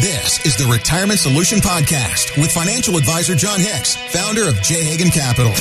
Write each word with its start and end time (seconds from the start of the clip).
This 0.00 0.44
is 0.44 0.56
the 0.56 0.66
Retirement 0.66 1.20
Solution 1.20 1.58
Podcast 1.58 2.36
with 2.36 2.50
financial 2.50 2.96
advisor 2.96 3.36
Jon 3.36 3.60
Hicks, 3.60 3.94
founder 3.94 4.48
of 4.48 4.60
J. 4.60 4.82
Hagan 4.82 5.06
Capital. 5.06 5.54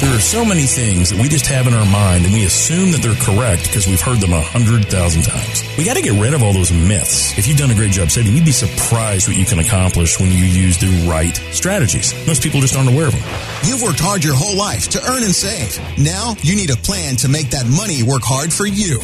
There 0.00 0.16
are 0.16 0.24
so 0.24 0.42
many 0.42 0.64
things 0.64 1.10
that 1.10 1.20
we 1.20 1.28
just 1.28 1.46
have 1.48 1.66
in 1.66 1.74
our 1.74 1.84
mind 1.84 2.24
and 2.24 2.32
we 2.32 2.46
assume 2.46 2.92
that 2.92 3.02
they're 3.04 3.18
correct 3.20 3.64
because 3.68 3.86
we've 3.86 4.00
heard 4.00 4.20
them 4.20 4.32
a 4.32 4.40
hundred 4.40 4.86
thousand 4.88 5.22
times. 5.28 5.68
We 5.76 5.84
got 5.84 5.96
to 5.96 6.02
get 6.02 6.16
rid 6.18 6.32
of 6.32 6.42
all 6.42 6.54
those 6.54 6.72
myths. 6.72 7.36
If 7.36 7.46
you've 7.46 7.58
done 7.58 7.70
a 7.70 7.74
great 7.74 7.92
job 7.92 8.08
saving, 8.08 8.32
you'd 8.32 8.48
be 8.48 8.56
surprised 8.56 9.28
what 9.28 9.36
you 9.36 9.44
can 9.44 9.58
accomplish 9.58 10.18
when 10.18 10.32
you 10.32 10.48
use 10.48 10.78
the 10.78 10.88
right 11.04 11.36
strategies. 11.52 12.14
Most 12.26 12.42
people 12.42 12.60
just 12.60 12.74
aren't 12.74 12.88
aware 12.88 13.08
of 13.08 13.12
them. 13.12 13.24
You've 13.68 13.82
worked 13.82 14.00
hard 14.00 14.24
your 14.24 14.34
whole 14.34 14.56
life 14.56 14.88
to 14.96 15.02
earn 15.04 15.24
and 15.24 15.34
save. 15.34 15.76
Now 15.98 16.36
you 16.40 16.56
need 16.56 16.70
a 16.70 16.76
plan 16.80 17.16
to 17.16 17.28
make 17.28 17.50
that 17.50 17.68
money 17.68 18.02
work 18.02 18.22
hard 18.24 18.50
for 18.50 18.66
you. 18.66 19.00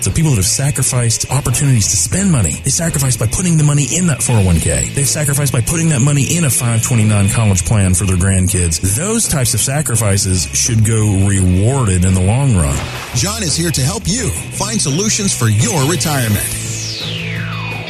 The 0.00 0.10
people 0.10 0.30
that 0.30 0.36
have 0.36 0.46
sacrificed 0.46 1.30
opportunities 1.30 1.88
to 1.88 1.96
spend 1.96 2.32
money, 2.32 2.52
they 2.64 2.70
sacrificed 2.70 3.20
by 3.20 3.26
putting 3.26 3.58
the 3.58 3.64
money 3.64 3.84
in 3.84 4.06
that 4.06 4.20
401k. 4.20 4.94
They've 4.94 5.06
sacrificed 5.06 5.52
by 5.52 5.60
putting 5.60 5.90
that 5.90 6.00
money 6.00 6.36
in 6.38 6.44
a 6.44 6.50
529 6.50 7.28
college 7.28 7.66
plan 7.66 7.92
for 7.92 8.06
their 8.06 8.16
grandkids. 8.16 8.80
Those 8.96 9.28
types 9.28 9.52
of 9.52 9.60
sacrifices 9.60 10.46
should 10.56 10.86
go 10.86 11.28
rewarded 11.28 12.06
in 12.06 12.14
the 12.14 12.22
long 12.22 12.56
run. 12.56 12.74
Jon 13.14 13.42
is 13.42 13.54
here 13.54 13.70
to 13.70 13.82
help 13.82 14.04
you 14.06 14.30
find 14.56 14.80
solutions 14.80 15.36
for 15.36 15.48
your 15.48 15.84
retirement. 15.90 16.48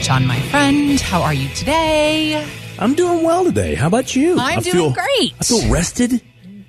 Jon, 0.02 0.26
my 0.26 0.40
friend, 0.50 0.98
how 1.00 1.22
are 1.22 1.34
you 1.34 1.48
today? 1.50 2.44
I'm 2.80 2.94
doing 2.94 3.22
well 3.22 3.44
today. 3.44 3.76
How 3.76 3.86
about 3.86 4.16
you? 4.16 4.32
I'm 4.32 4.58
I 4.58 4.60
doing 4.60 4.72
feel, 4.72 4.92
great. 4.92 5.34
I 5.38 5.44
feel 5.44 5.70
rested. 5.70 6.22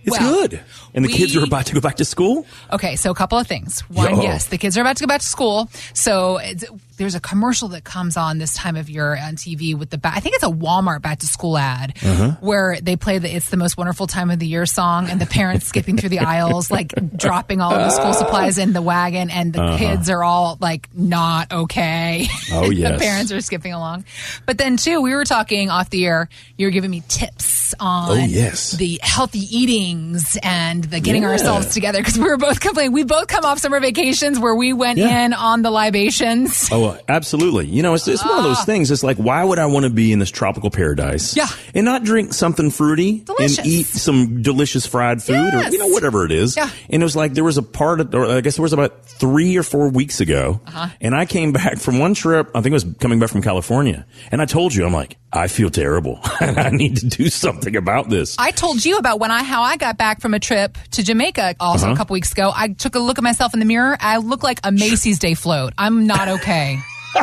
It's 0.04 0.20
Well, 0.20 0.34
good. 0.48 0.60
And 0.94 1.06
the 1.06 1.10
we- 1.10 1.14
kids 1.16 1.36
are 1.36 1.44
about 1.44 1.66
to 1.68 1.74
go 1.74 1.80
back 1.82 1.98
to 1.98 2.06
school? 2.06 2.46
Okay, 2.72 2.96
so 2.96 3.12
a 3.12 3.16
couple 3.16 3.38
of 3.38 3.46
things. 3.48 3.82
One, 3.90 4.16
Yo. 4.16 4.22
yes, 4.24 4.48
the 4.48 4.58
kids 4.58 4.78
are 4.78 4.82
about 4.82 4.98
to 4.98 5.04
go 5.04 5.08
back 5.08 5.22
to 5.22 5.28
school. 5.28 5.70
So 5.94 6.38
it's, 6.38 6.66
there's 7.02 7.16
a 7.16 7.20
commercial 7.20 7.70
that 7.70 7.84
comes 7.84 8.16
on 8.16 8.38
this 8.38 8.54
time 8.56 8.76
of 8.76 8.90
year 8.90 9.18
on 9.18 9.36
TV 9.36 9.76
with 9.76 9.90
the 9.90 9.98
ba- 9.98 10.12
I 10.14 10.20
think 10.20 10.36
it's 10.36 10.44
a 10.44 10.50
Walmart 10.50 11.02
back 11.02 11.20
to 11.20 11.26
school 11.28 11.58
ad 11.58 11.94
Uh-huh. 12.04 12.32
where 12.42 12.78
they 12.82 12.96
play 12.96 13.18
the 13.18 13.34
"It's 13.36 13.50
the 13.50 13.58
most 13.58 13.76
wonderful 13.76 14.06
time 14.08 14.30
of 14.30 14.38
the 14.40 14.46
year" 14.48 14.66
song, 14.68 15.10
and 15.10 15.20
the 15.20 15.26
parents 15.26 15.66
skipping 15.66 15.98
through 15.98 16.10
the 16.10 16.20
aisles, 16.36 16.70
like 16.70 16.94
dropping 17.18 17.60
all 17.60 17.74
of 17.74 17.80
the 17.80 17.90
school 17.90 18.14
supplies 18.14 18.58
in 18.60 18.74
the 18.74 18.82
wagon, 18.82 19.30
and 19.32 19.52
the 19.52 19.78
kids 19.78 20.10
are 20.10 20.24
all 20.24 20.58
like 20.62 20.88
not 20.94 21.52
okay. 21.52 22.28
Uh-huh. 22.52 22.62
Oh, 22.66 22.70
the 22.74 22.98
parents 23.00 23.32
are 23.32 23.42
skipping 23.42 23.74
along. 23.74 24.06
But 24.46 24.58
then 24.60 24.78
too, 24.78 25.02
we 25.02 25.16
were 25.16 25.26
talking 25.26 25.70
off 25.72 25.90
the 25.90 26.06
air. 26.06 26.30
You 26.58 26.68
were 26.68 26.72
giving 26.72 26.92
me 26.92 27.02
tips 27.08 27.74
on 27.80 28.12
Oh, 28.12 28.14
yes. 28.16 28.72
the 28.72 29.00
healthy 29.02 29.40
eatings 29.40 30.38
and 30.44 30.84
the 30.84 31.00
getting 31.00 31.24
Yeah. 31.24 31.30
ourselves 31.30 31.74
together 31.74 32.00
because 32.00 32.18
we 32.18 32.26
were 32.26 32.38
both 32.38 32.60
complaining. 32.60 32.92
We 32.92 33.04
both 33.04 33.28
come 33.28 33.46
off 33.46 33.60
summer 33.60 33.80
vacations 33.80 34.38
where 34.38 34.54
we 34.54 34.74
went 34.74 35.00
Yeah. 35.00 35.26
in 35.26 35.34
on 35.34 35.62
the 35.62 35.72
libations. 35.72 36.70
Oh, 36.72 36.91
absolutely. 37.08 37.68
You 37.68 37.84
know, 37.84 37.94
it's, 37.94 38.08
it's 38.08 38.24
one 38.26 38.38
of 38.38 38.44
those 38.44 38.64
things. 38.64 38.92
It's 38.92 39.04
like, 39.04 39.18
why 39.18 39.44
would 39.44 39.60
I 39.60 39.66
want 39.68 39.86
to 39.86 39.90
be 39.90 40.12
in 40.12 40.20
this 40.20 40.32
tropical 40.32 40.70
paradise? 40.70 41.36
Yeah. 41.36 41.48
And 41.74 41.86
not 41.86 42.04
drink 42.04 42.34
something 42.34 42.72
fruity 42.72 43.20
Delicious. 43.20 43.58
and 43.58 43.68
eat 43.68 43.86
some 43.86 44.42
delicious 44.42 44.86
fried 44.86 45.22
food 45.22 45.54
or, 45.54 45.64
you 45.70 45.78
know, 45.78 45.88
whatever 45.88 46.26
it 46.26 46.32
is. 46.32 46.56
Yeah. 46.56 46.70
And 46.90 47.02
it 47.02 47.06
was 47.06 47.16
like, 47.16 47.34
there 47.34 47.44
was 47.44 47.58
a 47.58 47.64
part 47.64 48.02
of, 48.02 48.14
or 48.14 48.26
I 48.26 48.42
guess 48.42 48.56
there 48.56 48.64
was 48.64 48.74
about 48.74 49.06
three 49.06 49.58
or 49.58 49.64
four 49.64 49.90
weeks 49.90 50.22
ago. 50.22 50.62
Uh-huh. 50.66 50.90
And 51.00 51.16
I 51.16 51.26
came 51.26 51.52
back 51.52 51.78
from 51.78 52.00
one 52.00 52.14
trip. 52.14 52.50
I 52.56 52.62
think 52.62 52.72
it 52.72 52.84
was 52.84 52.86
coming 53.00 53.20
back 53.20 53.30
from 53.30 53.42
California. 53.42 54.06
And 54.32 54.42
I 54.42 54.46
told 54.46 54.74
you, 54.74 54.86
I'm 54.86 54.94
like, 54.94 55.18
I 55.34 55.48
feel 55.48 55.70
terrible. 55.70 56.20
and 56.42 56.58
I 56.68 56.70
need 56.70 56.98
to 56.98 57.06
do 57.08 57.30
something 57.30 57.76
about 57.76 58.10
this. 58.10 58.36
I 58.38 58.52
told 58.52 58.84
you 58.84 58.98
about 58.98 59.20
when 59.20 59.32
I 59.32 59.44
how 59.44 59.62
I 59.62 59.78
got 59.78 59.98
back 59.98 60.20
from 60.22 60.34
a 60.34 60.40
trip 60.40 60.78
to 60.92 61.04
Jamaica 61.04 61.56
also 61.60 61.86
Uh-huh. 61.86 61.94
a 61.94 61.98
couple 61.98 62.14
weeks 62.16 62.32
ago. 62.32 62.52
I 62.54 62.70
took 62.70 62.96
a 62.96 63.00
look 63.00 63.18
at 63.18 63.24
myself 63.24 63.54
in 63.54 63.60
the 63.60 63.66
mirror. 63.66 63.96
I 64.00 64.18
look 64.18 64.44
like 64.44 64.60
a 64.64 64.72
Macy's 64.72 65.20
Day 65.20 65.34
float. 65.34 65.74
I'm 65.78 66.06
not 66.08 66.28
okay. 66.28 66.80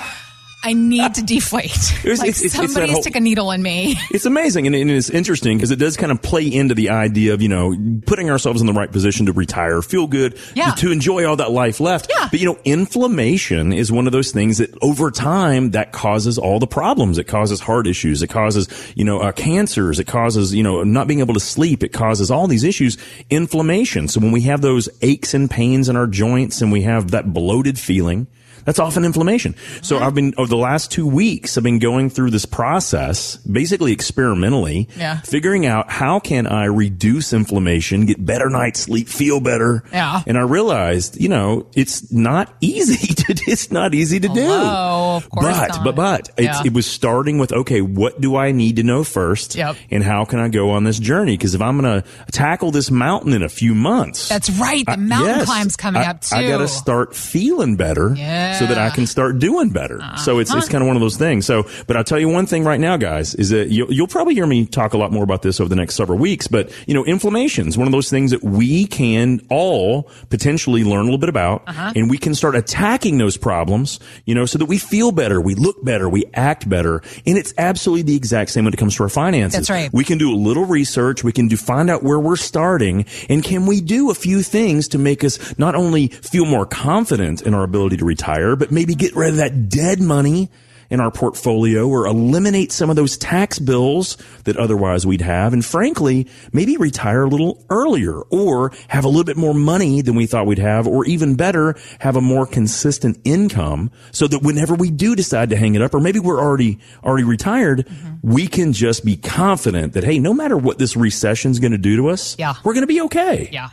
I 0.68 0.72
need 0.74 1.14
to 1.14 1.22
deflate. 1.24 1.70
was- 2.04 2.18
like 2.20 2.28
it's- 2.28 2.42
it's- 2.44 2.44
it's 2.44 2.54
somebody 2.54 2.92
whole- 2.92 3.02
stick 3.02 3.16
a 3.16 3.20
needle 3.20 3.50
in 3.52 3.62
me. 3.62 3.96
It's 4.10 4.26
amazing 4.26 4.66
and, 4.66 4.74
and 4.74 4.90
it's 4.90 5.10
interesting 5.10 5.56
because 5.58 5.70
it 5.70 5.76
does 5.76 5.96
kind 5.96 6.10
of 6.12 6.20
play 6.22 6.46
into 6.46 6.74
the 6.74 6.90
idea 6.90 7.34
of, 7.34 7.42
you 7.42 7.48
know, 7.48 7.74
putting 8.06 8.30
ourselves 8.30 8.60
in 8.60 8.66
the 8.66 8.72
right 8.72 8.90
position 8.90 9.26
to 9.26 9.32
retire, 9.32 9.80
feel 9.82 10.06
good, 10.06 10.38
Yeah. 10.54 10.70
to, 10.72 10.86
to 10.86 10.92
enjoy 10.92 11.24
all 11.26 11.36
that 11.36 11.50
life 11.50 11.78
left. 11.80 12.10
Yeah. 12.10 12.28
But, 12.30 12.40
you 12.40 12.46
know, 12.46 12.58
inflammation 12.64 13.72
is 13.72 13.92
one 13.92 14.06
of 14.06 14.12
those 14.12 14.32
things 14.32 14.58
that 14.58 14.70
over 14.82 15.10
time 15.10 15.70
that 15.72 15.92
causes 15.92 16.36
all 16.38 16.58
the 16.58 16.66
problems. 16.66 17.18
It 17.18 17.24
causes 17.24 17.60
heart 17.60 17.86
issues. 17.86 18.22
It 18.22 18.28
causes, 18.28 18.68
you 18.96 19.04
know, 19.04 19.20
uh, 19.20 19.32
cancers. 19.32 19.98
It 20.00 20.06
causes, 20.06 20.54
you 20.54 20.62
know, 20.62 20.82
not 20.82 21.06
being 21.06 21.20
able 21.20 21.34
to 21.34 21.40
sleep. 21.40 21.82
It 21.84 21.92
causes 21.92 22.30
all 22.30 22.46
these 22.46 22.64
issues. 22.64 22.96
Inflammation. 23.30 24.08
So 24.08 24.20
when 24.20 24.32
we 24.32 24.40
have 24.42 24.60
those 24.62 24.88
aches 25.02 25.32
and 25.34 25.50
pains 25.50 25.88
in 25.88 25.96
our 25.96 26.06
joints 26.06 26.60
and 26.60 26.72
we 26.72 26.82
have 26.82 27.12
that 27.12 27.32
bloated 27.32 27.78
feeling, 27.78 28.26
that's 28.68 28.78
often 28.78 29.06
inflammation. 29.06 29.54
So 29.80 29.96
mm-hmm. 29.96 30.04
I've 30.04 30.14
been 30.14 30.34
over 30.36 30.50
the 30.50 30.58
last 30.58 30.92
two 30.92 31.06
weeks, 31.06 31.56
I've 31.56 31.64
been 31.64 31.78
going 31.78 32.10
through 32.10 32.32
this 32.32 32.44
process, 32.44 33.36
basically 33.38 33.92
experimentally, 33.92 34.90
Yeah. 34.94 35.22
figuring 35.22 35.64
out 35.64 35.90
how 35.90 36.20
can 36.20 36.46
I 36.46 36.66
reduce 36.66 37.32
inflammation, 37.32 38.04
get 38.04 38.22
better 38.22 38.50
night's 38.50 38.80
sleep, 38.80 39.08
feel 39.08 39.40
better. 39.40 39.84
Yeah. 39.90 40.22
And 40.26 40.36
I 40.36 40.42
realized, 40.42 41.18
you 41.18 41.30
know, 41.30 41.66
it's 41.74 42.12
not 42.12 42.54
easy 42.60 43.14
it's 43.46 43.70
not 43.70 43.94
easy 43.94 44.20
to 44.20 44.28
do. 44.28 44.34
Hello, 44.40 45.16
of 45.16 45.28
course 45.30 45.44
but, 45.56 45.68
not. 45.68 45.84
but, 45.84 45.96
but 45.96 46.28
it's, 46.38 46.58
Yeah. 46.60 46.62
it 46.66 46.72
was 46.72 46.86
starting 46.86 47.38
with, 47.38 47.52
okay, 47.52 47.80
what 47.80 48.20
do 48.20 48.36
I 48.36 48.52
need 48.52 48.76
to 48.76 48.82
know 48.82 49.04
first? 49.04 49.54
Yep. 49.54 49.76
And 49.90 50.02
how 50.02 50.24
can 50.24 50.38
I 50.38 50.48
go 50.48 50.70
on 50.70 50.84
this 50.84 50.98
journey? 50.98 51.36
Because 51.36 51.54
if 51.54 51.60
I'm 51.60 51.78
going 51.80 52.02
to 52.02 52.08
tackle 52.32 52.70
this 52.70 52.90
mountain 52.90 53.32
in 53.32 53.42
a 53.42 53.48
few 53.48 53.74
months, 53.74 54.28
That's 54.28 54.50
right. 54.50 54.84
The 54.86 54.92
I- 54.92 54.96
mountain 54.96 55.36
yes, 55.36 55.44
climb's 55.46 55.76
coming 55.76 56.02
I- 56.02 56.10
up 56.10 56.20
too. 56.22 56.36
I 56.36 56.48
got 56.48 56.58
to 56.58 56.68
start 56.68 57.14
feeling 57.14 57.76
better 57.76 58.14
yeah. 58.16 58.58
so 58.58 58.66
that 58.66 58.78
I 58.78 58.90
can 58.90 59.06
start 59.06 59.38
doing 59.38 59.70
better. 59.70 60.00
So 60.24 60.38
it's, 60.38 60.52
it's 60.54 60.68
kind 60.68 60.82
of 60.82 60.88
one 60.88 60.96
of 60.96 61.00
those 61.02 61.16
things. 61.16 61.46
So, 61.46 61.64
but 61.86 61.96
I'll 61.96 62.04
tell 62.04 62.18
you 62.18 62.28
one 62.28 62.46
thing 62.46 62.64
right 62.64 62.80
now, 62.80 62.96
guys, 62.96 63.34
is 63.34 63.50
that 63.50 63.68
you'll, 63.70 63.92
you'll 63.92 64.06
probably 64.08 64.34
hear 64.34 64.46
me 64.46 64.66
talk 64.66 64.94
a 64.94 64.98
lot 64.98 65.12
more 65.12 65.24
about 65.24 65.42
this 65.42 65.60
over 65.60 65.68
the 65.68 65.76
next 65.76 65.94
several 65.96 66.18
weeks. 66.18 66.46
But, 66.48 66.70
you 66.86 66.94
know, 66.94 67.04
inflammation 67.04 67.68
is 67.68 67.76
one 67.76 67.86
of 67.86 67.92
those 67.92 68.08
things 68.10 68.30
that 68.30 68.42
we 68.42 68.86
can 68.86 69.40
all 69.50 70.10
potentially 70.30 70.84
learn 70.84 71.00
a 71.00 71.04
little 71.04 71.18
bit 71.18 71.28
about 71.28 71.62
Uh-huh. 71.66 71.92
and 71.94 72.08
we 72.10 72.18
can 72.18 72.34
start 72.34 72.54
attacking 72.54 73.17
those 73.18 73.36
problems, 73.36 74.00
you 74.24 74.34
know, 74.34 74.46
so 74.46 74.58
that 74.58 74.66
we 74.66 74.78
feel 74.78 75.12
better, 75.12 75.40
we 75.40 75.54
look 75.54 75.84
better, 75.84 76.08
we 76.08 76.24
act 76.34 76.68
better. 76.68 77.02
And 77.26 77.36
it's 77.38 77.52
absolutely 77.58 78.02
the 78.02 78.16
exact 78.16 78.50
same 78.50 78.64
when 78.64 78.74
it 78.74 78.78
comes 78.78 78.96
to 78.96 79.02
our 79.02 79.08
finances. 79.08 79.58
That's 79.58 79.70
right. 79.70 79.90
We 79.92 80.04
can 80.04 80.18
do 80.18 80.32
a 80.32 80.36
little 80.36 80.64
research. 80.64 81.22
We 81.22 81.32
can 81.32 81.48
do 81.48 81.56
find 81.56 81.90
out 81.90 82.02
where 82.02 82.18
we're 82.18 82.36
starting, 82.36 83.06
and 83.28 83.42
can 83.42 83.66
we 83.66 83.80
do 83.80 84.10
a 84.10 84.14
few 84.14 84.42
things 84.42 84.88
to 84.88 84.98
make 84.98 85.24
us 85.24 85.58
not 85.58 85.74
only 85.74 86.08
feel 86.08 86.46
more 86.46 86.66
confident 86.66 87.42
in 87.42 87.54
our 87.54 87.64
ability 87.64 87.98
to 87.98 88.04
retire, 88.04 88.56
but 88.56 88.70
maybe 88.70 88.94
get 88.94 89.14
rid 89.14 89.30
of 89.30 89.36
that 89.36 89.68
dead 89.68 90.00
money 90.00 90.50
in 90.90 91.00
our 91.00 91.10
portfolio 91.10 91.86
or 91.86 92.06
eliminate 92.06 92.72
some 92.72 92.88
of 92.90 92.96
those 92.96 93.16
tax 93.18 93.58
bills 93.58 94.16
that 94.44 94.56
otherwise 94.56 95.06
we'd 95.06 95.20
have. 95.20 95.52
And 95.52 95.64
frankly, 95.64 96.26
maybe 96.52 96.76
retire 96.76 97.24
a 97.24 97.28
little 97.28 97.64
earlier 97.70 98.20
or 98.30 98.72
have 98.88 99.04
a 99.04 99.08
little 99.08 99.24
bit 99.24 99.36
more 99.36 99.54
money 99.54 100.00
than 100.00 100.14
we 100.14 100.26
thought 100.26 100.46
we'd 100.46 100.58
have, 100.58 100.86
or 100.86 101.04
even 101.04 101.34
better, 101.34 101.74
have 102.00 102.16
a 102.16 102.20
more 102.20 102.46
consistent 102.46 103.18
income 103.24 103.90
so 104.12 104.26
that 104.28 104.42
whenever 104.42 104.74
we 104.74 104.90
do 104.90 105.14
decide 105.14 105.50
to 105.50 105.56
hang 105.56 105.74
it 105.74 105.82
up, 105.82 105.94
or 105.94 106.00
maybe 106.00 106.18
we're 106.18 106.40
already, 106.40 106.78
already 107.04 107.24
retired, 107.24 107.86
mm-hmm. 107.86 108.14
we 108.22 108.46
can 108.46 108.72
just 108.72 109.04
be 109.04 109.16
confident 109.16 109.92
that, 109.92 110.04
hey, 110.04 110.18
no 110.18 110.32
matter 110.32 110.56
what 110.56 110.78
this 110.78 110.96
recession's 110.96 111.58
going 111.58 111.72
to 111.72 111.78
do 111.78 111.96
to 111.96 112.08
us, 112.08 112.36
Yeah. 112.38 112.54
we're 112.64 112.74
going 112.74 112.82
to 112.82 112.86
be 112.86 113.00
okay. 113.02 113.48
Yeah. 113.52 113.68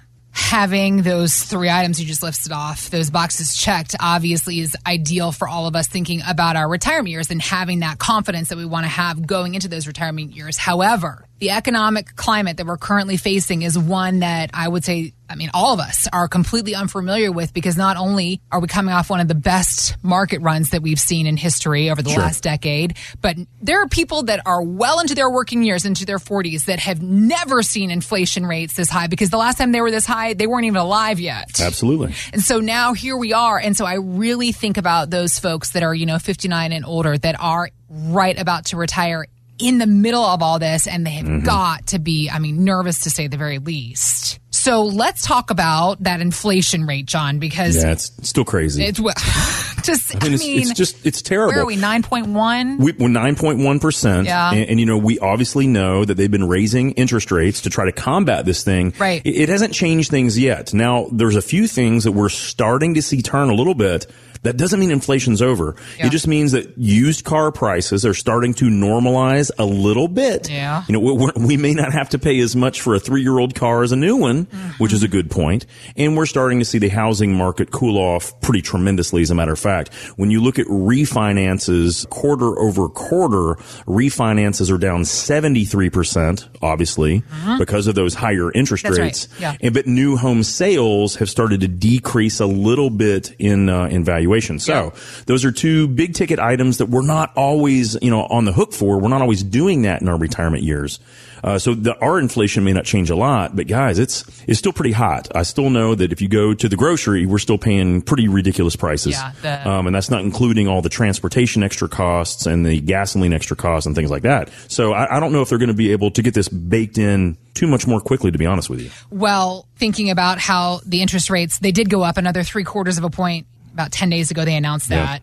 Having 0.56 1.02
those 1.02 1.44
three 1.44 1.70
items 1.70 2.00
you 2.00 2.08
just 2.08 2.24
listed 2.24 2.54
off, 2.54 2.90
those 2.90 3.10
boxes 3.10 3.58
checked, 3.58 3.94
obviously 4.00 4.62
is 4.62 4.74
ideal 4.88 5.34
for 5.34 5.50
all 5.50 5.68
of 5.68 5.76
us 5.76 5.86
thinking 5.90 6.22
about 6.26 6.56
our 6.56 6.70
retirement 6.70 7.10
years 7.10 7.30
and 7.30 7.42
having 7.42 7.82
that 7.82 8.00
confidence 8.00 8.48
that 8.48 8.58
we 8.58 8.64
want 8.64 8.86
to 8.86 8.90
have 8.90 9.28
going 9.28 9.56
into 9.56 9.68
those 9.68 9.86
retirement 9.86 10.34
years. 10.34 10.56
However, 10.56 11.26
the 11.40 11.50
economic 11.50 12.16
climate 12.16 12.56
that 12.56 12.66
we're 12.66 12.78
currently 12.78 13.18
facing 13.18 13.64
is 13.64 13.78
one 13.78 14.20
that 14.20 14.52
I 14.54 14.70
would 14.70 14.86
say, 14.86 15.12
I 15.30 15.36
mean, 15.36 15.50
all 15.54 15.74
of 15.74 15.80
us 15.80 16.08
are 16.14 16.28
completely 16.28 16.76
unfamiliar 16.76 17.32
with 17.32 17.54
because 17.54 17.78
not 17.78 17.98
only 17.98 18.42
are 18.52 18.60
we 18.60 18.68
coming 18.68 18.94
off 18.94 19.10
one 19.10 19.20
of 19.20 19.28
the 19.28 19.36
best 19.36 19.96
market 20.04 20.42
runs 20.42 20.70
that 20.70 20.82
we've 20.82 21.00
seen 21.00 21.28
in 21.28 21.38
history 21.38 21.90
over 21.90 22.02
the 22.02 22.12
last 22.12 22.44
decade, 22.44 22.98
but 23.22 23.36
there 23.62 23.82
are 23.82 23.88
people 23.88 24.24
that 24.24 24.42
are 24.46 24.62
well 24.62 25.00
into 25.00 25.16
their 25.16 25.30
working 25.30 25.64
years, 25.64 25.86
into 25.86 26.06
their 26.06 26.20
40s, 26.20 26.66
that 26.66 26.80
have 26.80 27.02
never 27.02 27.64
seen 27.64 27.92
inflation 27.92 28.46
rates 28.46 28.76
this 28.76 28.90
high 28.90 29.08
because 29.08 29.30
the 29.30 29.38
last 29.38 29.58
time 29.58 29.72
they 29.72 29.82
were 29.82 29.92
this 29.92 30.06
high, 30.06 30.34
they 30.34 30.48
weren't 30.48 30.66
even 30.66 30.78
alive 30.78 31.20
yet. 31.20 31.60
Absolutely. 31.60 32.14
And 32.32 32.42
so 32.42 32.60
now 32.60 32.94
here 32.94 33.18
we 33.18 33.34
are. 33.34 33.58
And 33.58 33.76
so 33.76 33.86
I 33.86 33.96
really 33.96 34.52
think 34.52 34.78
about 34.78 35.10
those 35.10 35.40
folks 35.40 35.72
that 35.72 35.84
are, 35.84 35.94
you 35.94 36.06
know, 36.06 36.20
59 36.20 36.72
and 36.72 36.86
older 36.86 37.18
that 37.18 37.40
are 37.40 37.70
right 37.90 38.38
about 38.40 38.66
to 38.66 38.78
retire 38.78 39.26
in 39.58 39.78
the 39.78 39.88
middle 39.88 40.24
of 40.24 40.42
all 40.42 40.60
this 40.60 40.88
and 40.88 41.06
they 41.06 41.12
have 41.12 41.26
mm-hmm. 41.26 41.46
got 41.46 41.88
to 41.88 42.00
be, 42.00 42.30
I 42.30 42.40
mean, 42.40 42.64
nervous 42.64 43.04
to 43.04 43.10
say 43.10 43.28
the 43.28 43.38
very 43.38 43.60
least. 43.60 44.40
So 44.66 44.82
let's 44.82 45.22
talk 45.22 45.52
about 45.52 46.02
that 46.02 46.22
inflation 46.22 46.88
rate, 46.88 47.06
Jon, 47.06 47.38
because 47.38 47.76
Yeah, 47.76 47.92
it's 47.92 48.12
still 48.24 48.46
crazy. 48.46 48.84
it's 48.84 49.00
just, 49.86 50.16
I 50.16 50.20
I 50.20 50.30
mean, 50.30 50.40
mean, 50.40 50.60
it's, 50.60 50.70
it's 50.72 50.78
just, 50.78 51.06
it's 51.06 51.22
terrible. 51.22 51.54
where 51.54 51.64
are 51.64 51.66
we? 51.66 51.78
9.1? 51.78 52.78
We, 52.80 52.92
we're 52.94 53.08
9.1%. 53.10 54.26
Yeah. 54.26 54.52
And, 54.52 54.70
and, 54.72 54.80
you 54.80 54.86
know, 54.86 54.98
we 54.98 55.20
obviously 55.20 55.68
know 55.68 56.06
that 56.06 56.16
they've 56.16 56.32
been 56.32 56.48
raising 56.48 56.92
interest 56.94 57.32
rates 57.32 57.62
to 57.62 57.70
try 57.70 57.86
to 57.86 57.92
combat 57.92 58.46
this 58.46 58.64
thing. 58.64 58.94
Right. 59.00 59.22
It, 59.26 59.36
it 59.36 59.50
hasn't 59.50 59.74
changed 59.74 60.12
things 60.12 60.38
yet. 60.40 60.74
Now, 60.74 61.08
there's 61.12 61.36
a 61.36 61.42
few 61.42 61.68
things 61.68 62.04
that 62.06 62.12
we're 62.12 62.30
starting 62.30 62.94
to 62.96 63.02
see 63.02 63.22
turn 63.22 63.50
a 63.50 63.56
little 63.56 63.76
bit, 63.76 64.08
That 64.46 64.58
doesn't 64.58 64.80
mean 64.80 64.92
inflation's 64.92 65.42
over. 65.42 65.76
Yeah. 65.98 66.06
It 66.06 66.12
just 66.12 66.28
means 66.28 66.52
that 66.52 66.78
used 66.78 67.26
car 67.26 67.52
prices 67.52 68.06
are 68.06 68.14
starting 68.14 68.54
to 68.56 68.66
normalize 68.66 69.50
a 69.58 69.66
little 69.66 70.08
bit. 70.08 70.50
Yeah. 70.52 70.84
You 70.88 70.94
know, 70.94 71.00
we're, 71.00 71.32
we 71.36 71.58
may 71.58 71.74
not 71.74 71.94
have 71.94 72.10
to 72.10 72.20
pay 72.20 72.40
as 72.42 72.56
much 72.56 72.82
for 72.82 72.94
a 72.94 73.00
three 73.00 73.24
year 73.24 73.40
old 73.40 73.56
car 73.56 73.82
as 73.82 73.92
a 73.92 73.96
new 73.96 74.18
one, 74.18 74.44
which 74.78 74.92
mm-hmm. 74.92 74.96
is 74.98 75.02
a 75.02 75.08
good 75.08 75.32
point. 75.32 75.66
And 75.98 76.16
we're 76.16 76.28
starting 76.28 76.60
to 76.60 76.66
see 76.66 76.78
the 76.78 76.90
housing 76.90 77.34
market 77.34 77.72
cool 77.72 77.98
off 77.98 78.40
pretty 78.42 78.62
tremendously, 78.62 79.24
as 79.24 79.32
a 79.32 79.36
matter 79.36 79.54
of 79.54 79.58
fact. 79.60 79.75
When 80.16 80.32
you 80.32 80.42
look 80.42 80.60
at 80.60 80.68
refinances 80.68 82.08
quarter 82.10 82.58
over 82.60 82.90
quarter, 82.90 83.56
refinances 83.86 84.72
are 84.72 84.78
down 84.78 85.02
73%, 85.02 86.48
obviously, 86.62 87.24
because 87.58 87.88
of 87.88 87.96
those 87.96 88.14
higher 88.14 88.52
interest 88.52 88.84
That's 88.84 88.98
right. 88.98 89.06
rates. 89.06 89.28
Yeah. 89.40 89.56
And, 89.62 89.74
but 89.74 89.88
new 89.88 90.18
home 90.18 90.44
sales 90.44 91.16
have 91.16 91.30
started 91.30 91.62
to 91.62 91.68
decrease 91.68 92.40
a 92.40 92.46
little 92.46 92.90
bit 92.90 93.36
in, 93.40 93.70
uh, 93.70 93.86
in 93.86 94.04
valuation. 94.04 94.60
So 94.60 94.94
those 95.26 95.46
are 95.46 95.52
two 95.52 95.88
big 95.88 96.14
ticket 96.14 96.40
items 96.40 96.78
that 96.78 96.88
we're 96.88 97.06
not 97.06 97.36
always, 97.36 97.98
you 98.02 98.12
know, 98.12 98.24
on 98.24 98.46
the 98.46 98.54
hook 98.54 98.74
for. 98.74 99.00
We're 99.00 99.10
not 99.10 99.22
always 99.22 99.44
doing 99.44 99.84
that 99.84 100.02
in 100.02 100.08
our 100.08 100.18
retirement 100.18 100.64
years. 100.64 101.00
Uh, 101.46 101.60
so 101.60 101.76
the, 101.76 101.96
our 102.00 102.18
inflation 102.20 102.64
may 102.64 102.74
not 102.74 102.86
change 102.86 103.12
a 103.12 103.16
lot, 103.16 103.56
but 103.56 103.68
guys, 103.68 104.00
it's, 104.00 104.26
it's 104.48 104.58
still 104.58 104.74
pretty 104.74 104.92
hot. 104.94 105.28
I 105.36 105.44
still 105.44 105.70
know 105.70 105.94
that 105.94 106.12
if 106.12 106.20
you 106.20 106.28
go 106.28 106.56
to 106.56 106.68
the 106.68 106.76
grocery, 106.76 107.28
we're 107.28 107.38
still 107.38 107.60
paying 107.60 108.02
pretty 108.02 108.28
ridiculous 108.28 108.76
prices. 108.76 109.14
Yeah, 109.14 109.32
the- 109.44 109.70
um, 109.70 109.86
and 109.86 109.96
that's 109.96 110.10
not 110.10 110.22
including 110.22 110.68
all 110.68 110.82
the 110.82 110.90
transportation 110.90 111.62
extra 111.62 111.88
costs 111.88 112.48
and 112.48 112.66
the 112.66 112.82
gasoline 112.82 113.32
extra 113.32 113.56
costs 113.56 113.86
and 113.86 113.96
things 113.96 114.10
like 114.10 114.24
that. 114.24 114.50
So 114.70 114.94
I, 114.94 115.18
I 115.18 115.20
don't 115.20 115.32
know 115.32 115.44
if 115.44 115.50
they're 115.50 115.60
going 115.60 115.68
to 115.68 115.76
be 115.76 115.92
able 115.92 116.10
to 116.12 116.24
get 116.24 116.34
this 116.34 116.50
baked 116.50 116.98
in 116.98 117.38
too 117.54 117.68
much 117.68 117.86
more 117.86 118.02
quickly, 118.02 118.32
to 118.32 118.38
be 118.40 118.48
honest 118.48 118.68
with 118.68 118.82
you. 118.82 118.90
Well, 119.12 119.68
thinking 119.76 120.10
about 120.10 120.40
how 120.40 120.80
the 120.84 121.04
interest 121.04 121.30
rates, 121.30 121.60
they 121.60 121.72
did 121.72 121.92
go 121.92 122.02
up 122.02 122.18
another 122.18 122.42
three 122.42 122.64
quarters 122.64 122.98
of 122.98 123.04
a 123.04 123.12
point 123.12 123.46
about 123.72 123.92
10 123.92 124.10
days 124.10 124.32
ago. 124.32 124.46
They 124.46 124.56
announced 124.56 124.90
that. 124.90 125.22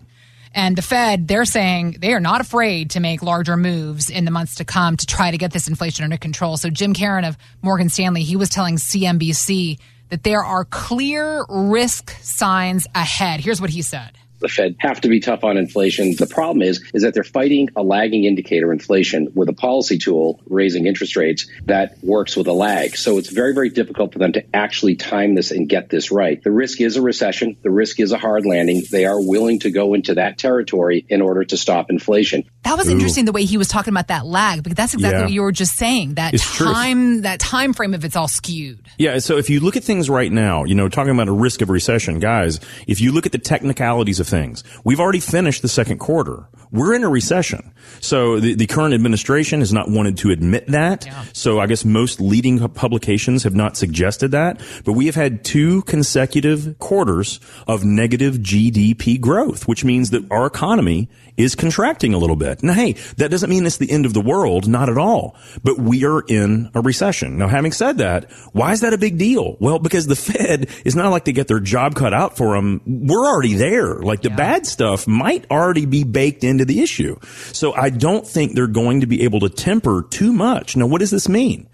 And 0.54 0.76
the 0.76 0.82
Fed, 0.82 1.28
they're 1.28 1.44
saying 1.44 1.96
they 2.00 2.12
are 2.12 2.20
not 2.20 2.40
afraid 2.40 2.90
to 2.90 3.00
make 3.00 3.22
larger 3.22 3.56
moves 3.56 4.10
in 4.10 4.24
the 4.24 4.30
months 4.30 4.56
to 4.56 4.64
come 4.64 4.96
to 4.96 5.06
try 5.06 5.30
to 5.30 5.38
get 5.38 5.52
this 5.52 5.68
inflation 5.68 6.04
under 6.04 6.18
control. 6.18 6.56
So 6.56 6.68
Jim 6.68 6.92
Caron 6.92 7.24
of 7.24 7.38
Morgan 7.62 7.88
Stanley, 7.88 8.22
he 8.22 8.36
was 8.36 8.48
telling 8.48 8.76
CNBC 8.76 9.78
that 10.10 10.22
there 10.24 10.44
are 10.44 10.64
clear 10.66 11.44
risk 11.48 12.10
signs 12.20 12.86
ahead. 12.94 13.40
Here's 13.40 13.60
what 13.60 13.70
he 13.70 13.80
said. 13.80 14.18
The 14.42 14.48
Fed 14.48 14.76
have 14.78 15.00
to 15.02 15.08
be 15.08 15.20
tough 15.20 15.44
on 15.44 15.56
inflation. 15.56 16.14
The 16.16 16.26
problem 16.26 16.62
is, 16.62 16.82
is 16.92 17.02
that 17.02 17.14
they're 17.14 17.24
fighting 17.24 17.68
a 17.76 17.82
lagging 17.82 18.24
indicator 18.24 18.72
inflation 18.72 19.28
with 19.34 19.48
a 19.48 19.52
policy 19.52 19.98
tool, 19.98 20.40
raising 20.46 20.86
interest 20.86 21.16
rates, 21.16 21.46
that 21.66 21.96
works 22.02 22.36
with 22.36 22.46
a 22.48 22.52
lag. 22.52 22.96
So 22.96 23.18
it's 23.18 23.30
very, 23.30 23.54
very 23.54 23.70
difficult 23.70 24.12
for 24.12 24.18
them 24.18 24.32
to 24.32 24.44
actually 24.54 24.96
time 24.96 25.34
this 25.34 25.50
and 25.50 25.68
get 25.68 25.88
this 25.88 26.10
right. 26.10 26.42
The 26.42 26.50
risk 26.50 26.80
is 26.80 26.96
a 26.96 27.02
recession. 27.02 27.56
The 27.62 27.70
risk 27.70 28.00
is 28.00 28.12
a 28.12 28.18
hard 28.18 28.44
landing. 28.44 28.82
They 28.90 29.06
are 29.06 29.20
willing 29.20 29.60
to 29.60 29.70
go 29.70 29.94
into 29.94 30.14
that 30.16 30.38
territory 30.38 31.06
in 31.08 31.22
order 31.22 31.44
to 31.44 31.56
stop 31.56 31.90
inflation. 31.90 32.44
That 32.64 32.76
was 32.76 32.88
interesting 32.88 33.24
the 33.24 33.32
way 33.32 33.44
he 33.44 33.56
was 33.56 33.68
talking 33.68 33.92
about 33.92 34.08
that 34.08 34.26
lag 34.26 34.62
because 34.62 34.76
that's 34.76 34.94
exactly 34.94 35.18
Yeah. 35.18 35.24
what 35.24 35.32
you 35.32 35.42
were 35.42 35.52
just 35.52 35.76
saying. 35.76 36.14
That 36.14 36.34
It's 36.34 36.56
true. 36.56 36.66
time, 36.66 37.22
that 37.22 37.40
time 37.40 37.72
frame 37.72 37.94
of 37.94 38.04
it's 38.04 38.16
all 38.16 38.28
skewed. 38.28 38.80
Yeah, 38.98 39.18
so 39.18 39.36
if 39.38 39.50
you 39.50 39.60
look 39.60 39.76
at 39.76 39.84
things 39.84 40.08
right 40.10 40.30
now, 40.30 40.64
you 40.64 40.74
know, 40.74 40.88
talking 40.88 41.12
about 41.12 41.28
a 41.28 41.32
risk 41.32 41.60
of 41.62 41.70
recession, 41.70 42.18
guys, 42.18 42.60
if 42.86 43.00
you 43.00 43.12
look 43.12 43.26
at 43.26 43.32
the 43.32 43.38
technicalities 43.38 44.20
of 44.20 44.26
things, 44.32 44.64
we've 44.82 44.98
already 44.98 45.20
finished 45.20 45.62
the 45.62 45.68
second 45.68 45.98
quarter. 45.98 46.48
We're 46.72 46.94
in 46.94 47.04
a 47.04 47.08
recession. 47.08 47.72
So 48.00 48.40
the, 48.40 48.54
the 48.54 48.66
current 48.66 48.94
administration 48.94 49.60
has 49.60 49.72
not 49.72 49.90
wanted 49.90 50.16
to 50.18 50.30
admit 50.30 50.66
that. 50.68 51.04
Yeah. 51.06 51.24
So 51.34 51.60
I 51.60 51.66
guess 51.66 51.84
most 51.84 52.20
leading 52.20 52.66
publications 52.70 53.42
have 53.44 53.54
not 53.54 53.76
suggested 53.76 54.30
that, 54.30 54.60
but 54.84 54.94
we 54.94 55.06
have 55.06 55.14
had 55.14 55.44
two 55.44 55.82
consecutive 55.82 56.78
quarters 56.78 57.40
of 57.66 57.84
negative 57.84 58.36
GDP 58.36 59.20
growth, 59.20 59.68
which 59.68 59.84
means 59.84 60.10
that 60.10 60.24
our 60.30 60.46
economy 60.46 61.08
is 61.36 61.54
contracting 61.54 62.14
a 62.14 62.18
little 62.18 62.36
bit. 62.36 62.62
Now, 62.62 62.74
hey, 62.74 62.92
that 63.16 63.30
doesn't 63.30 63.48
mean 63.48 63.64
it's 63.64 63.78
the 63.78 63.90
end 63.90 64.06
of 64.06 64.14
the 64.14 64.20
world, 64.20 64.68
not 64.68 64.88
at 64.88 64.98
all, 64.98 65.36
but 65.62 65.78
we 65.78 66.04
are 66.04 66.22
in 66.28 66.70
a 66.74 66.80
recession. 66.80 67.38
Now, 67.38 67.48
having 67.48 67.72
said 67.72 67.98
that, 67.98 68.30
why 68.52 68.72
is 68.72 68.80
that 68.80 68.92
a 68.92 68.98
big 68.98 69.18
deal? 69.18 69.56
Well, 69.60 69.78
because 69.78 70.06
the 70.06 70.16
Fed 70.16 70.68
is 70.84 70.94
not 70.94 71.10
like 71.10 71.24
they 71.24 71.32
get 71.32 71.48
their 71.48 71.60
job 71.60 71.94
cut 71.94 72.12
out 72.12 72.36
for 72.36 72.54
them. 72.54 72.80
We're 72.86 73.26
already 73.26 73.54
there. 73.54 73.94
Like 73.96 74.22
the 74.22 74.30
bad 74.30 74.66
stuff 74.66 75.06
might 75.06 75.50
already 75.50 75.86
be 75.86 76.04
baked 76.04 76.44
into 76.44 76.61
the 76.64 76.80
issue. 76.80 77.18
So 77.52 77.72
I 77.74 77.90
don't 77.90 78.26
think 78.26 78.54
they're 78.54 78.66
going 78.66 79.00
to 79.00 79.06
be 79.06 79.22
able 79.22 79.40
to 79.40 79.48
temper 79.48 80.06
too 80.10 80.32
much. 80.32 80.76
Now, 80.76 80.86
what 80.86 81.00
does 81.00 81.10
this 81.10 81.28
mean? 81.28 81.68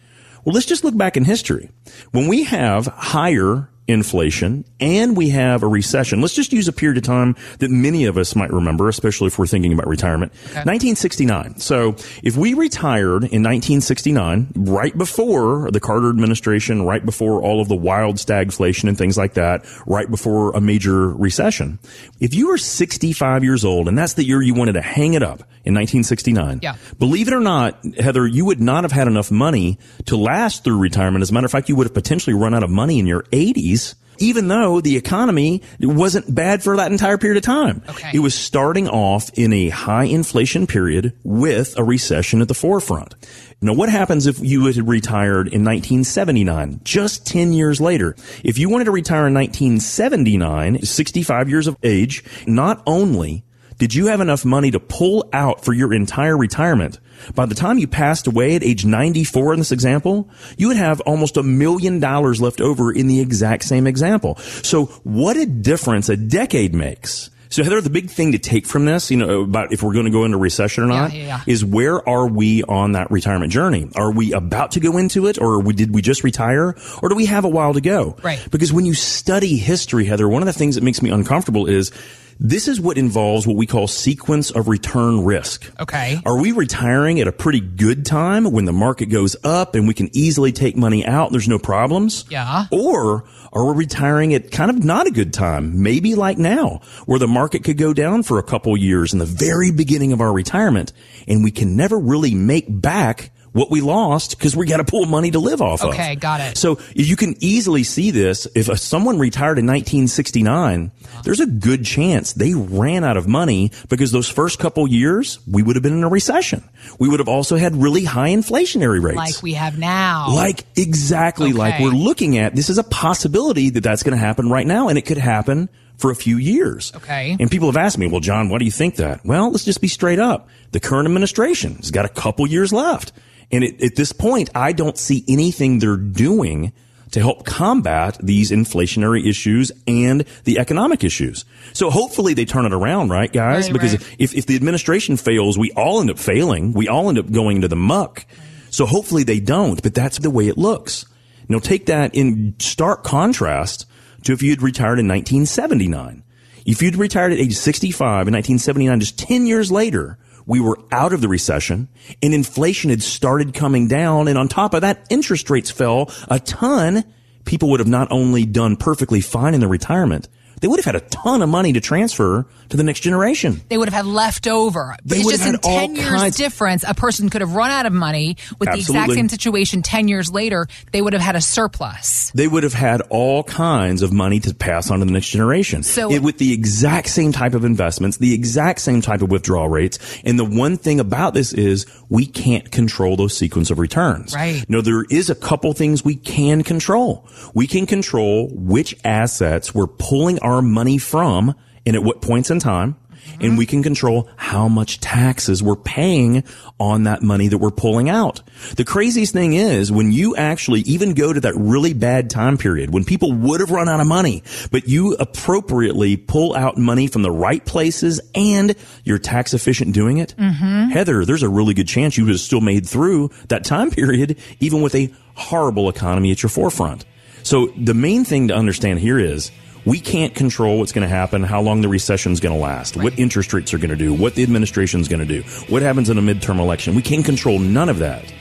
Well, 0.44 0.54
let's 0.54 0.66
just 0.66 0.84
look 0.84 0.96
back 0.96 1.16
in 1.16 1.24
history. 1.24 1.70
When 2.12 2.28
we 2.28 2.44
have 2.44 2.86
higher 2.86 3.68
inflation 3.88 4.64
and 4.78 5.16
we 5.16 5.30
have 5.30 5.62
a 5.62 5.66
recession, 5.66 6.20
let's 6.20 6.34
just 6.34 6.52
use 6.52 6.68
a 6.68 6.72
period 6.72 6.98
of 6.98 7.02
time 7.02 7.34
that 7.58 7.70
many 7.70 8.04
of 8.04 8.16
us 8.18 8.36
might 8.36 8.52
remember, 8.52 8.88
especially 8.88 9.26
if 9.26 9.38
we're 9.38 9.46
thinking 9.46 9.72
about 9.72 9.88
retirement. 9.88 10.30
1969. 10.52 11.58
So 11.58 11.96
if 12.22 12.36
we 12.36 12.54
retired 12.54 13.24
in 13.24 13.42
1969, 13.42 14.52
right 14.54 14.96
before 14.96 15.70
the 15.70 15.80
Carter 15.80 16.10
administration, 16.10 16.82
right 16.82 17.04
before 17.04 17.42
all 17.42 17.60
of 17.60 17.68
the 17.68 17.76
wild 17.76 18.16
stagflation 18.16 18.88
and 18.88 18.96
things 18.96 19.16
like 19.16 19.34
that, 19.34 19.64
right 19.86 20.08
before 20.10 20.52
a 20.52 20.60
major 20.60 21.08
recession, 21.08 21.78
if 22.20 22.34
you 22.34 22.48
were 22.48 22.58
65 22.58 23.42
years 23.42 23.64
old 23.64 23.88
and 23.88 23.96
that's 23.96 24.14
the 24.14 24.24
year 24.24 24.42
you 24.42 24.54
wanted 24.54 24.74
to 24.74 24.82
hang 24.82 25.14
it 25.14 25.22
up 25.22 25.40
in 25.64 25.74
1969, 25.74 26.60
Yeah. 26.62 26.76
Believe 26.98 27.28
it 27.28 27.34
or 27.34 27.40
not, 27.40 27.78
Heather, 27.98 28.26
you 28.26 28.44
would 28.44 28.60
not 28.60 28.84
have 28.84 28.92
had 28.92 29.06
enough 29.06 29.30
money 29.30 29.78
to 30.06 30.16
last 30.16 30.64
through 30.64 30.78
retirement. 30.78 31.22
As 31.22 31.30
a 31.30 31.34
matter 31.34 31.46
of 31.46 31.52
fact, 31.52 31.68
you 31.68 31.76
would 31.76 31.86
have 31.86 31.94
potentially 31.94 32.34
run 32.34 32.54
out 32.54 32.62
of 32.62 32.70
money 32.70 32.98
in 32.98 33.06
your 33.06 33.22
80s, 33.24 33.77
even 34.18 34.48
though 34.48 34.80
the 34.80 34.96
economy 34.96 35.62
wasn't 35.80 36.34
bad 36.34 36.62
for 36.62 36.76
that 36.76 36.90
entire 36.90 37.18
period 37.18 37.36
of 37.36 37.42
time. 37.42 37.82
Okay. 37.88 38.10
It 38.14 38.18
was 38.20 38.34
starting 38.34 38.88
off 38.88 39.30
in 39.34 39.52
a 39.52 39.68
high 39.68 40.04
inflation 40.04 40.66
period 40.66 41.12
with 41.24 41.78
a 41.78 41.84
recession 41.84 42.42
at 42.42 42.48
the 42.48 42.54
forefront. 42.54 43.14
Now, 43.60 43.72
what 43.72 43.88
happens 43.88 44.26
if 44.26 44.38
you 44.40 44.66
had 44.66 44.88
retired 44.88 45.48
in 45.48 45.64
1979, 45.64 46.80
just 46.84 47.26
10 47.26 47.52
years 47.52 47.80
later? 47.80 48.14
If 48.44 48.58
you 48.58 48.68
wanted 48.68 48.84
to 48.84 48.92
retire 48.92 49.26
in 49.26 49.34
1979, 49.34 50.82
65 50.82 51.48
years 51.48 51.66
of 51.66 51.76
age, 51.82 52.22
not 52.46 52.82
only 52.86 53.44
did 53.78 53.94
you 53.94 54.06
have 54.06 54.20
enough 54.20 54.44
money 54.44 54.72
to 54.72 54.80
pull 54.80 55.28
out 55.32 55.64
for 55.64 55.72
your 55.72 55.94
entire 55.94 56.36
retirement? 56.36 56.98
By 57.34 57.46
the 57.46 57.54
time 57.54 57.78
you 57.78 57.86
passed 57.86 58.26
away 58.26 58.56
at 58.56 58.64
age 58.64 58.84
94 58.84 59.54
in 59.54 59.60
this 59.60 59.72
example, 59.72 60.28
you 60.56 60.68
would 60.68 60.76
have 60.76 61.00
almost 61.02 61.36
a 61.36 61.42
million 61.42 62.00
dollars 62.00 62.40
left 62.40 62.60
over 62.60 62.92
in 62.92 63.06
the 63.06 63.20
exact 63.20 63.64
same 63.64 63.86
example. 63.86 64.36
So 64.36 64.86
what 65.04 65.36
a 65.36 65.46
difference 65.46 66.08
a 66.08 66.16
decade 66.16 66.74
makes. 66.74 67.30
So 67.50 67.64
Heather, 67.64 67.80
the 67.80 67.88
big 67.88 68.10
thing 68.10 68.32
to 68.32 68.38
take 68.38 68.66
from 68.66 68.84
this, 68.84 69.10
you 69.10 69.16
know, 69.16 69.42
about 69.42 69.72
if 69.72 69.82
we're 69.82 69.94
going 69.94 70.04
to 70.04 70.10
go 70.10 70.24
into 70.24 70.36
recession 70.36 70.84
or 70.84 70.86
not, 70.86 71.14
yeah, 71.14 71.26
yeah. 71.26 71.40
is 71.46 71.64
where 71.64 72.06
are 72.06 72.26
we 72.26 72.62
on 72.64 72.92
that 72.92 73.10
retirement 73.10 73.52
journey? 73.52 73.88
Are 73.96 74.12
we 74.12 74.32
about 74.32 74.72
to 74.72 74.80
go 74.80 74.98
into 74.98 75.26
it 75.26 75.40
or 75.40 75.62
we, 75.62 75.72
did 75.72 75.94
we 75.94 76.02
just 76.02 76.24
retire 76.24 76.76
or 77.02 77.08
do 77.08 77.14
we 77.14 77.26
have 77.26 77.44
a 77.44 77.48
while 77.48 77.72
to 77.72 77.80
go? 77.80 78.16
Right. 78.22 78.44
Because 78.50 78.72
when 78.72 78.84
you 78.84 78.92
study 78.92 79.56
history, 79.56 80.04
Heather, 80.04 80.28
one 80.28 80.42
of 80.42 80.46
the 80.46 80.52
things 80.52 80.74
that 80.74 80.84
makes 80.84 81.00
me 81.00 81.10
uncomfortable 81.10 81.66
is 81.66 81.90
this 82.40 82.68
is 82.68 82.80
what 82.80 82.96
involves 82.98 83.46
what 83.46 83.56
we 83.56 83.66
call 83.66 83.88
sequence 83.88 84.50
of 84.50 84.68
return 84.68 85.24
risk. 85.24 85.70
Okay. 85.80 86.20
Are 86.24 86.40
we 86.40 86.52
retiring 86.52 87.20
at 87.20 87.26
a 87.26 87.32
pretty 87.32 87.60
good 87.60 88.06
time 88.06 88.44
when 88.44 88.64
the 88.64 88.72
market 88.72 89.06
goes 89.06 89.36
up 89.44 89.74
and 89.74 89.88
we 89.88 89.94
can 89.94 90.08
easily 90.12 90.52
take 90.52 90.76
money 90.76 91.04
out? 91.04 91.32
There's 91.32 91.48
no 91.48 91.58
problems. 91.58 92.24
Yeah. 92.28 92.66
Or 92.70 93.24
are 93.52 93.72
we 93.72 93.78
retiring 93.78 94.34
at 94.34 94.52
kind 94.52 94.70
of 94.70 94.84
not 94.84 95.06
a 95.06 95.10
good 95.10 95.32
time? 95.32 95.82
Maybe 95.82 96.14
like 96.14 96.38
now, 96.38 96.80
where 97.06 97.18
the 97.18 97.26
market 97.26 97.64
could 97.64 97.76
go 97.76 97.92
down 97.92 98.22
for 98.22 98.38
a 98.38 98.42
couple 98.42 98.76
years 98.76 99.12
in 99.12 99.18
the 99.18 99.26
very 99.26 99.72
beginning 99.72 100.12
of 100.12 100.20
our 100.20 100.32
retirement 100.32 100.92
and 101.26 101.42
we 101.42 101.50
can 101.50 101.76
never 101.76 101.98
really 101.98 102.34
make 102.34 102.66
back 102.68 103.30
what 103.52 103.70
we 103.70 103.80
lost 103.80 104.38
because 104.38 104.56
we 104.56 104.66
got 104.66 104.78
to 104.78 104.84
pull 104.84 105.06
money 105.06 105.30
to 105.30 105.38
live 105.38 105.60
off 105.60 105.82
of. 105.82 105.90
Okay, 105.90 106.16
got 106.16 106.40
it. 106.40 106.56
So 106.56 106.78
you 106.94 107.16
can 107.16 107.36
easily 107.40 107.82
see 107.82 108.10
this. 108.10 108.46
If 108.54 108.68
uh, 108.68 108.76
someone 108.76 109.18
retired 109.18 109.58
in 109.58 109.66
1969, 109.66 110.90
there's 111.24 111.40
a 111.40 111.46
good 111.46 111.84
chance 111.84 112.32
they 112.32 112.54
ran 112.54 113.04
out 113.04 113.16
of 113.16 113.26
money 113.26 113.72
because 113.88 114.12
those 114.12 114.28
first 114.28 114.58
couple 114.58 114.86
years, 114.88 115.38
we 115.50 115.62
would 115.62 115.76
have 115.76 115.82
been 115.82 115.96
in 115.96 116.04
a 116.04 116.08
recession. 116.08 116.62
We 116.98 117.08
would 117.08 117.20
have 117.20 117.28
also 117.28 117.56
had 117.56 117.76
really 117.76 118.04
high 118.04 118.30
inflationary 118.30 119.02
rates. 119.02 119.16
Like 119.16 119.42
we 119.42 119.54
have 119.54 119.78
now. 119.78 120.34
Like 120.34 120.64
exactly 120.76 121.52
like 121.52 121.80
we're 121.80 121.90
looking 121.90 122.38
at. 122.38 122.54
This 122.54 122.70
is 122.70 122.78
a 122.78 122.84
possibility 122.84 123.70
that 123.70 123.82
that's 123.82 124.02
going 124.02 124.16
to 124.16 124.24
happen 124.24 124.50
right 124.50 124.66
now, 124.66 124.88
and 124.88 124.98
it 124.98 125.02
could 125.02 125.18
happen 125.18 125.68
for 125.98 126.10
a 126.10 126.14
few 126.14 126.36
years. 126.36 126.92
Okay. 126.94 127.36
And 127.38 127.50
people 127.50 127.68
have 127.68 127.76
asked 127.76 127.98
me, 127.98 128.06
well, 128.06 128.20
Jon, 128.20 128.48
why 128.48 128.58
do 128.58 128.64
you 128.64 128.70
think 128.70 128.96
that? 128.96 129.24
Well, 129.24 129.50
let's 129.50 129.64
just 129.64 129.80
be 129.80 129.88
straight 129.88 130.20
up. 130.20 130.48
The 130.70 130.80
current 130.80 131.06
administration 131.06 131.74
has 131.76 131.90
got 131.90 132.04
a 132.04 132.08
couple 132.08 132.46
years 132.46 132.72
left. 132.72 133.12
And 133.50 133.64
it, 133.64 133.82
at 133.82 133.96
this 133.96 134.12
point, 134.12 134.50
I 134.54 134.72
don't 134.72 134.98
see 134.98 135.24
anything 135.28 135.78
they're 135.78 135.96
doing 135.96 136.72
to 137.12 137.20
help 137.20 137.46
combat 137.46 138.18
these 138.22 138.50
inflationary 138.50 139.26
issues 139.26 139.72
and 139.86 140.24
the 140.44 140.58
economic 140.58 141.04
issues. 141.04 141.44
So 141.72 141.90
hopefully 141.90 142.34
they 142.34 142.44
turn 142.44 142.66
it 142.66 142.72
around, 142.72 143.08
right, 143.08 143.32
guys? 143.32 143.66
Right, 143.66 143.72
because 143.72 143.92
right. 143.92 144.16
if, 144.18 144.34
if 144.34 144.46
the 144.46 144.56
administration 144.56 145.16
fails, 145.16 145.58
we 145.58 145.72
all 145.72 146.00
end 146.00 146.10
up 146.10 146.18
failing. 146.18 146.72
We 146.72 146.88
all 146.88 147.08
end 147.08 147.18
up 147.18 147.30
going 147.30 147.56
into 147.56 147.68
the 147.68 147.76
muck. 147.76 148.26
So 148.70 148.84
hopefully 148.84 149.24
they 149.24 149.40
don't, 149.40 149.82
but 149.82 149.94
that's 149.94 150.18
the 150.18 150.30
way 150.30 150.48
it 150.48 150.58
looks. 150.58 151.06
Now 151.48 151.58
take 151.58 151.86
that 151.86 152.14
in 152.14 152.54
stark 152.58 153.04
contrast 153.04 153.86
to 154.24 154.32
if 154.32 154.42
you 154.42 154.50
had 154.50 154.62
retired 154.62 154.98
in 154.98 155.08
1979. 155.08 156.22
If 156.66 156.82
you'd 156.82 156.96
retired 156.96 157.32
at 157.32 157.38
age 157.38 157.56
65 157.56 158.28
in 158.28 158.34
1979, 158.34 159.00
just 159.00 159.18
10 159.18 159.46
years 159.46 159.72
later, 159.72 160.18
we 160.48 160.60
were 160.60 160.78
out 160.90 161.12
of 161.12 161.20
the 161.20 161.28
recession 161.28 161.88
and 162.22 162.34
inflation 162.34 162.90
had 162.90 163.02
started 163.02 163.52
coming 163.54 163.86
down. 163.86 164.26
And 164.26 164.38
on 164.38 164.48
top 164.48 164.72
of 164.74 164.80
that, 164.80 165.06
interest 165.10 165.50
rates 165.50 165.70
fell 165.70 166.10
a 166.26 166.40
ton. 166.40 167.04
People 167.44 167.68
would 167.70 167.80
have 167.80 167.88
not 167.88 168.10
only 168.10 168.46
done 168.46 168.76
perfectly 168.76 169.20
fine 169.20 169.52
in 169.52 169.60
their 169.60 169.68
retirement, 169.68 170.26
they 170.60 170.68
would 170.68 170.78
have 170.78 170.84
had 170.84 170.96
a 170.96 171.00
ton 171.00 171.42
of 171.42 171.48
money 171.48 171.72
to 171.72 171.80
transfer 171.80 172.46
to 172.68 172.76
the 172.76 172.82
next 172.82 173.00
generation. 173.00 173.60
They 173.68 173.78
would 173.78 173.88
have 173.88 173.94
had 173.94 174.06
left 174.06 174.46
over. 174.46 174.96
They 175.04 175.18
it's 175.18 175.30
just 175.30 175.42
in 175.46 175.54
had 175.54 175.60
all 175.64 175.78
10 175.80 175.96
years 175.96 176.08
kinds- 176.08 176.36
difference, 176.36 176.84
a 176.86 176.94
person 176.94 177.28
could 177.30 177.40
have 177.40 177.54
run 177.54 177.70
out 177.70 177.86
of 177.86 177.92
money 177.92 178.36
with 178.58 178.70
the 178.70 178.78
exact 178.78 179.12
same 179.12 179.28
situation 179.28 179.82
10 179.82 180.08
years 180.08 180.30
later. 180.30 180.66
They 180.92 181.00
would 181.02 181.12
have 181.12 181.22
had 181.22 181.36
a 181.36 181.40
surplus. 181.40 182.30
They 182.34 182.48
would 182.48 182.62
have 182.62 182.72
had 182.74 183.00
all 183.10 183.42
kinds 183.44 184.02
of 184.02 184.12
money 184.12 184.40
to 184.40 184.54
pass 184.54 184.90
on 184.90 185.00
to 185.00 185.04
the 185.04 185.12
next 185.12 185.28
generation. 185.28 185.82
So- 185.82 186.10
It- 186.12 186.22
with 186.22 186.38
the 186.38 186.52
exact 186.52 187.08
same 187.08 187.32
type 187.32 187.54
of 187.54 187.64
investments, 187.64 188.16
the 188.18 188.34
exact 188.34 188.80
same 188.80 189.00
type 189.00 189.22
of 189.22 189.30
withdrawal 189.30 189.68
rates. 189.68 189.98
And 190.24 190.38
the 190.38 190.44
one 190.44 190.76
thing 190.76 191.00
about 191.00 191.34
this 191.34 191.52
is 191.52 191.86
we 192.08 192.26
can't 192.26 192.70
control 192.70 193.16
those 193.16 193.36
sequence 193.36 193.70
of 193.70 193.78
returns. 193.78 194.34
Right. 194.34 194.64
No, 194.68 194.80
there 194.80 195.04
is 195.10 195.30
a 195.30 195.34
couple 195.34 195.72
things 195.72 196.04
we 196.04 196.16
can 196.16 196.62
control. 196.62 197.26
We 197.54 197.66
can 197.66 197.86
control 197.86 198.48
which 198.52 198.94
assets 199.04 199.74
we're 199.74 199.86
pulling 199.86 200.38
our 200.40 200.47
money 200.62 200.98
from 200.98 201.54
and 201.86 201.96
at 201.96 202.02
what 202.02 202.22
points 202.22 202.50
in 202.50 202.58
time. 202.58 202.96
And 203.40 203.58
we 203.58 203.66
can 203.66 203.82
control 203.82 204.28
how 204.36 204.68
much 204.68 205.00
taxes 205.00 205.62
we're 205.62 205.76
paying 205.76 206.44
on 206.80 207.04
that 207.04 207.22
money 207.22 207.48
that 207.48 207.58
we're 207.58 207.70
pulling 207.70 208.08
out. 208.08 208.42
The 208.76 208.84
craziest 208.84 209.32
thing 209.32 209.52
is 209.52 209.92
when 209.92 210.12
you 210.12 210.34
actually 210.34 210.80
even 210.80 211.14
go 211.14 211.32
to 211.32 211.40
that 211.40 211.54
really 211.54 211.92
bad 211.92 212.30
time 212.30 212.58
period 212.58 212.92
when 212.92 213.04
people 213.04 213.32
would 213.32 213.60
have 213.60 213.70
run 213.70 213.88
out 213.88 214.00
of 214.00 214.06
money, 214.06 214.42
but 214.70 214.88
you 214.88 215.14
appropriately 215.14 216.16
pull 216.16 216.54
out 216.54 216.78
money 216.78 217.06
from 217.06 217.22
the 217.22 217.30
right 217.30 217.64
places 217.64 218.20
and 218.34 218.74
you're 219.04 219.18
tax 219.18 219.54
efficient 219.54 219.94
doing 219.94 220.18
it. 220.18 220.34
Mm-hmm. 220.38 220.90
Heather, 220.90 221.24
there's 221.24 221.42
a 221.42 221.48
really 221.48 221.74
good 221.74 221.88
chance 221.88 222.16
you 222.16 222.24
would 222.24 222.32
have 222.32 222.40
still 222.40 222.60
made 222.60 222.86
through 222.86 223.30
that 223.48 223.64
time 223.64 223.90
period, 223.98 224.38
even 224.60 224.82
with 224.82 224.94
a 224.94 225.12
horrible 225.34 225.88
economy 225.88 226.32
at 226.32 226.42
your 226.42 226.50
forefront. 226.50 227.04
So 227.42 227.66
the 227.76 227.94
main 227.94 228.24
thing 228.24 228.48
to 228.48 228.54
understand 228.54 228.98
here 228.98 229.18
is 229.18 229.50
we 229.84 230.00
can't 230.00 230.34
control 230.34 230.78
what's 230.78 230.92
going 230.92 231.02
to 231.02 231.08
happen, 231.08 231.42
how 231.42 231.60
long 231.60 231.80
the 231.80 231.88
recession 231.88 232.32
is 232.32 232.40
going 232.40 232.54
to 232.54 232.60
last, 232.60 232.96
what 232.96 233.18
interest 233.18 233.52
rates 233.52 233.72
are 233.74 233.78
going 233.78 233.90
to 233.90 233.96
do, 233.96 234.12
what 234.12 234.34
the 234.34 234.42
administration 234.42 235.00
is 235.00 235.08
going 235.08 235.20
to 235.20 235.26
do, 235.26 235.42
what 235.68 235.82
happens 235.82 236.10
in 236.10 236.18
a 236.18 236.22
midterm 236.22 236.58
election. 236.58 236.94
We 236.94 237.02
can't 237.02 237.24
control 237.24 237.58
none 237.58 237.88
of 237.88 237.98
that. 238.00 238.32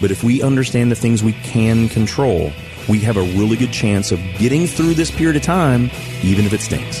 But 0.00 0.10
if 0.10 0.22
we 0.22 0.42
understand 0.42 0.90
the 0.90 0.96
things 0.96 1.22
we 1.22 1.32
can 1.32 1.88
control, 1.88 2.52
we 2.88 3.00
have 3.00 3.16
a 3.16 3.22
really 3.22 3.56
good 3.56 3.72
chance 3.72 4.12
of 4.12 4.20
getting 4.38 4.66
through 4.66 4.94
this 4.94 5.10
period 5.10 5.36
of 5.36 5.42
time, 5.42 5.90
even 6.22 6.44
if 6.44 6.52
it 6.52 6.60
stinks. 6.60 7.00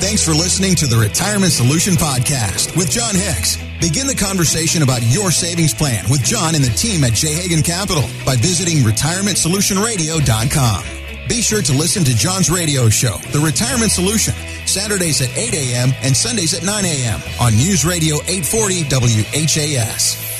Thanks 0.00 0.24
for 0.24 0.32
listening 0.32 0.74
to 0.76 0.86
the 0.86 0.98
Retirement 0.98 1.52
Solution 1.52 1.94
Podcast 1.94 2.76
with 2.76 2.90
Jon 2.90 3.14
Hicks. 3.14 3.56
Begin 3.80 4.06
the 4.06 4.14
conversation 4.14 4.82
about 4.82 5.02
your 5.02 5.30
savings 5.30 5.72
plan 5.72 6.04
with 6.10 6.22
Jon 6.22 6.54
and 6.54 6.62
the 6.62 6.68
team 6.70 7.04
at 7.04 7.14
J. 7.14 7.32
Hagan 7.32 7.62
Capital 7.62 8.02
by 8.26 8.36
visiting 8.36 8.78
retirementsolutionradio.com. 8.78 10.93
Be 11.28 11.40
sure 11.40 11.62
to 11.62 11.72
listen 11.72 12.04
to 12.04 12.14
John's 12.14 12.50
radio 12.50 12.88
show, 12.90 13.16
The 13.32 13.40
Retirement 13.40 13.90
Solution, 13.90 14.34
Saturdays 14.66 15.22
at 15.22 15.36
8 15.36 15.54
a.m. 15.54 15.90
and 16.02 16.14
Sundays 16.14 16.52
at 16.52 16.64
9 16.64 16.84
a.m. 16.84 17.20
on 17.40 17.54
News 17.56 17.84
Radio 17.84 18.16
840 18.28 18.84
WHAS. 18.84 20.33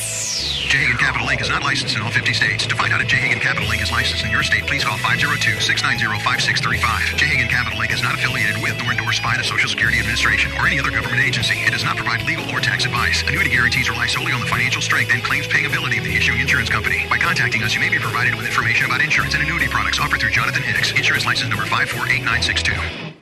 J. 0.75 0.91
Capital 0.99 1.31
Inc. 1.31 1.39
is 1.39 1.47
not 1.49 1.63
licensed 1.63 1.95
in 1.95 2.03
all 2.03 2.11
50 2.11 2.35
states. 2.35 2.67
To 2.67 2.75
find 2.75 2.93
out 2.93 3.01
if 3.01 3.07
J. 3.07 3.31
Capital 3.39 3.71
Inc. 3.71 3.81
is 3.81 3.93
licensed 3.93 4.25
in 4.25 4.31
your 4.33 4.43
state, 4.43 4.67
please 4.67 4.83
call 4.83 4.99
502-690-5635. 4.99 7.15
J. 7.15 7.47
Capital 7.47 7.79
Inc. 7.79 7.95
is 7.95 8.03
not 8.03 8.19
affiliated 8.19 8.61
with 8.61 8.75
nor 8.83 8.91
endorsed 8.91 9.23
by 9.23 9.37
the 9.39 9.45
Social 9.45 9.71
Security 9.71 10.01
Administration 10.01 10.51
or 10.59 10.67
any 10.67 10.81
other 10.81 10.91
government 10.91 11.23
agency. 11.23 11.55
It 11.63 11.71
does 11.71 11.85
not 11.85 11.95
provide 11.95 12.27
legal 12.27 12.51
or 12.51 12.59
tax 12.59 12.87
advice. 12.87 13.23
Annuity 13.23 13.51
guarantees 13.51 13.89
rely 13.89 14.09
solely 14.09 14.33
on 14.33 14.41
the 14.41 14.51
financial 14.51 14.83
strength 14.83 15.15
and 15.15 15.23
claims 15.23 15.47
paying 15.47 15.67
ability 15.67 15.99
of 15.99 16.05
the 16.11 16.17
issuing 16.17 16.41
insurance 16.41 16.71
company. 16.71 17.07
By 17.09 17.19
contacting 17.19 17.63
us, 17.63 17.77
you 17.79 17.81
may 17.81 17.89
be 17.89 18.01
provided 18.03 18.35
with 18.35 18.45
information 18.45 18.87
about 18.87 19.01
insurance 19.01 19.35
and 19.35 19.45
annuity 19.45 19.69
products 19.69 20.01
offered 20.01 20.19
through 20.19 20.35
Jonathan 20.35 20.65
Hicks, 20.65 20.91
insurance 20.91 21.25
license 21.25 21.51
number 21.51 21.67
548962. 21.71 23.14